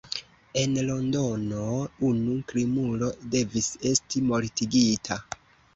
[0.61, 1.67] En Londono
[2.09, 5.25] unu krimulo devis esti mortigita.